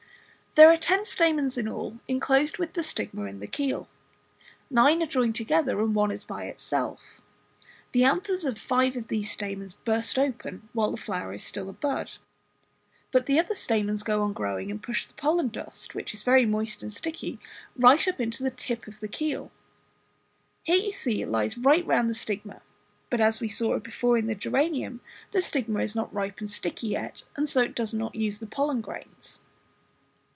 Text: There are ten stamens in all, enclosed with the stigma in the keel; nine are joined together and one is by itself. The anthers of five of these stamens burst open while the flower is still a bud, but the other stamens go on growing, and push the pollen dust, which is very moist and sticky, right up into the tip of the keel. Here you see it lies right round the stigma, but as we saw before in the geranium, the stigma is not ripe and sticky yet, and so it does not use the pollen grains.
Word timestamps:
There 0.55 0.69
are 0.69 0.75
ten 0.75 1.05
stamens 1.05 1.57
in 1.57 1.69
all, 1.69 1.99
enclosed 2.09 2.57
with 2.57 2.73
the 2.73 2.83
stigma 2.83 3.23
in 3.23 3.39
the 3.39 3.47
keel; 3.47 3.87
nine 4.69 5.01
are 5.01 5.05
joined 5.07 5.37
together 5.37 5.79
and 5.79 5.95
one 5.95 6.11
is 6.11 6.25
by 6.25 6.43
itself. 6.43 7.21
The 7.93 8.03
anthers 8.03 8.43
of 8.43 8.59
five 8.59 8.97
of 8.97 9.07
these 9.07 9.31
stamens 9.31 9.73
burst 9.73 10.19
open 10.19 10.67
while 10.73 10.91
the 10.91 10.97
flower 10.97 11.31
is 11.31 11.41
still 11.41 11.69
a 11.69 11.73
bud, 11.73 12.15
but 13.13 13.27
the 13.27 13.39
other 13.39 13.53
stamens 13.53 14.03
go 14.03 14.21
on 14.23 14.33
growing, 14.33 14.69
and 14.69 14.83
push 14.83 15.05
the 15.05 15.13
pollen 15.13 15.47
dust, 15.47 15.95
which 15.95 16.13
is 16.13 16.21
very 16.21 16.45
moist 16.45 16.83
and 16.83 16.91
sticky, 16.91 17.39
right 17.77 18.05
up 18.05 18.19
into 18.19 18.43
the 18.43 18.51
tip 18.51 18.87
of 18.87 18.99
the 18.99 19.07
keel. 19.07 19.53
Here 20.63 20.75
you 20.75 20.91
see 20.91 21.21
it 21.21 21.29
lies 21.29 21.57
right 21.57 21.87
round 21.87 22.09
the 22.09 22.13
stigma, 22.13 22.61
but 23.09 23.21
as 23.21 23.39
we 23.39 23.47
saw 23.47 23.79
before 23.79 24.17
in 24.17 24.27
the 24.27 24.35
geranium, 24.35 24.99
the 25.31 25.41
stigma 25.41 25.79
is 25.79 25.95
not 25.95 26.13
ripe 26.13 26.41
and 26.41 26.51
sticky 26.51 26.87
yet, 26.89 27.23
and 27.37 27.47
so 27.47 27.61
it 27.61 27.73
does 27.73 27.93
not 27.93 28.15
use 28.15 28.39
the 28.39 28.47
pollen 28.47 28.81
grains. 28.81 29.39